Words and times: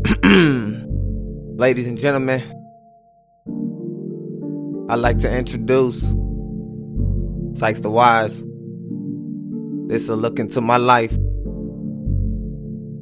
Ladies 1.56 1.86
and 1.86 1.98
gentlemen, 1.98 2.40
I'd 4.88 4.96
like 4.96 5.18
to 5.18 5.30
introduce 5.30 6.00
Sykes 7.54 7.80
the 7.80 7.90
Wise. 7.90 8.42
This 9.88 10.02
is 10.02 10.08
a 10.08 10.16
look 10.16 10.38
into 10.38 10.60
my 10.60 10.78
life. 10.78 11.16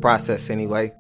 Process, 0.01 0.51
anyway. 0.51 0.93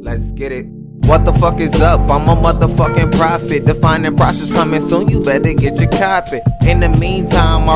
Let's 0.00 0.32
get 0.32 0.52
it. 0.52 0.66
What 1.06 1.24
the 1.24 1.32
fuck 1.34 1.60
is 1.60 1.80
up? 1.80 2.00
I'm 2.10 2.28
a 2.28 2.34
motherfucking 2.34 3.16
prophet. 3.16 3.64
Defining 3.64 4.16
process 4.16 4.52
coming 4.52 4.80
soon, 4.80 5.08
you 5.08 5.22
better 5.22 5.54
get 5.54 5.78
your 5.78 5.90
copy. 5.90 6.40
In 6.66 6.80
the 6.80 6.88
meantime, 6.88 7.66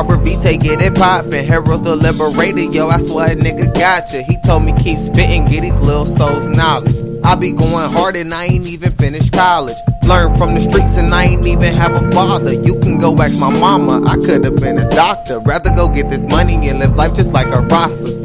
take 0.41 0.61
get 0.61 0.81
it 0.81 0.95
poppin'. 0.95 1.45
Herald 1.45 1.85
the 1.85 1.95
liberator, 1.95 2.69
yo, 2.71 2.89
I 2.89 2.97
swear 2.99 3.31
a 3.31 3.35
nigga 3.35 3.73
gotcha. 3.73 4.21
He 4.21 4.37
told 4.45 4.63
me 4.63 4.73
keep 4.83 4.99
spittin', 4.99 5.45
get 5.45 5.61
these 5.61 5.79
little 5.79 6.05
souls 6.05 6.45
knowledge. 6.47 6.93
I 7.23 7.35
be 7.35 7.53
going 7.53 7.89
hard 7.91 8.15
and 8.15 8.33
I 8.33 8.45
ain't 8.45 8.67
even 8.67 8.91
finished 8.93 9.31
college. 9.31 9.77
Learn 10.03 10.35
from 10.37 10.55
the 10.55 10.59
streets 10.59 10.97
and 10.97 11.13
I 11.13 11.25
ain't 11.25 11.45
even 11.45 11.73
have 11.75 11.93
a 11.93 12.11
father. 12.11 12.51
You 12.51 12.79
can 12.79 12.99
go 12.99 13.15
ask 13.17 13.39
my 13.39 13.51
mama, 13.59 14.05
I 14.07 14.15
could 14.15 14.43
have 14.43 14.57
been 14.57 14.79
a 14.79 14.89
doctor. 14.89 15.39
Rather 15.39 15.69
go 15.73 15.87
get 15.87 16.09
this 16.09 16.25
money 16.27 16.67
and 16.67 16.79
live 16.79 16.95
life 16.95 17.15
just 17.15 17.31
like 17.31 17.47
a 17.47 17.61
roster. 17.61 18.20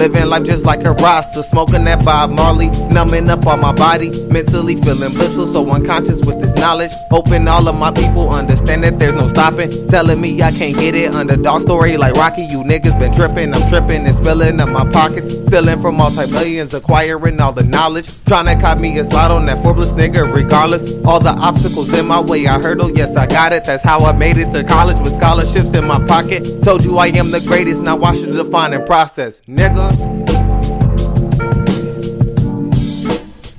Living 0.00 0.30
life 0.30 0.44
just 0.44 0.64
like 0.64 0.82
a 0.84 0.92
roster, 0.92 1.42
smoking 1.42 1.84
that 1.84 2.02
Bob 2.06 2.30
Marley, 2.30 2.68
numbing 2.88 3.28
up 3.28 3.44
all 3.46 3.58
my 3.58 3.74
body, 3.74 4.08
mentally 4.28 4.80
feeling 4.80 5.12
blissful, 5.12 5.46
so 5.46 5.70
unconscious 5.70 6.24
with 6.24 6.40
this 6.40 6.54
knowledge. 6.54 6.90
Hoping 7.10 7.46
all 7.46 7.68
of 7.68 7.76
my 7.76 7.90
people 7.90 8.30
understand 8.30 8.82
that 8.82 8.98
there's 8.98 9.12
no 9.12 9.28
stopping. 9.28 9.70
Telling 9.88 10.18
me 10.18 10.40
I 10.40 10.52
can't 10.52 10.74
get 10.74 10.94
it, 10.94 11.12
underdog 11.12 11.60
story 11.60 11.98
like 11.98 12.14
Rocky. 12.14 12.44
You 12.44 12.62
niggas 12.62 12.98
been 12.98 13.12
tripping, 13.12 13.52
I'm 13.52 13.68
tripping, 13.68 14.06
it's 14.06 14.18
filling 14.18 14.58
up 14.58 14.70
my 14.70 14.90
pockets. 14.90 15.34
Stealing 15.34 15.82
from 15.82 15.96
multi 15.96 16.30
millions, 16.30 16.72
acquiring 16.72 17.38
all 17.38 17.52
the 17.52 17.64
knowledge. 17.64 18.08
Trying 18.24 18.46
to 18.46 18.58
cop 18.58 18.78
me 18.78 18.98
a 19.00 19.04
slot 19.04 19.30
on 19.30 19.44
that 19.46 19.62
Forbes 19.62 19.92
nigga, 19.92 20.34
regardless. 20.34 21.04
All 21.04 21.20
the 21.20 21.28
obstacles 21.28 21.92
in 21.92 22.06
my 22.06 22.20
way, 22.22 22.46
I 22.46 22.58
hurdle, 22.58 22.90
yes, 22.90 23.18
I 23.18 23.26
got 23.26 23.52
it. 23.52 23.64
That's 23.64 23.82
how 23.82 24.00
I 24.06 24.12
made 24.12 24.38
it 24.38 24.50
to 24.52 24.64
college 24.64 24.98
with 25.00 25.12
scholarships 25.12 25.74
in 25.74 25.86
my 25.86 26.02
pocket. 26.06 26.64
Told 26.64 26.86
you 26.86 26.96
I 26.96 27.08
am 27.08 27.30
the 27.32 27.40
greatest, 27.40 27.82
now 27.82 27.96
watch 27.96 28.20
the 28.20 28.32
defining 28.32 28.86
process, 28.86 29.42
nigga. 29.42 29.89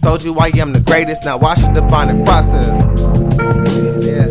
Told 0.01 0.23
you 0.23 0.35
I 0.39 0.51
am 0.55 0.73
the 0.73 0.83
greatest, 0.85 1.25
now 1.25 1.37
watch 1.37 1.59
the 1.61 1.71
defining 1.71 2.25
process. 2.25 2.67
Yeah. 4.03 4.27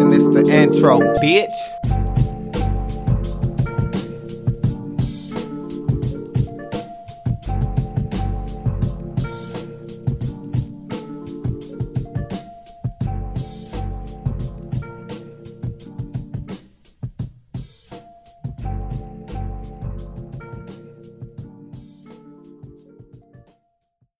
And 0.00 0.12
it's 0.12 0.28
the 0.28 0.44
intro, 0.50 1.00
bitch. 1.20 1.79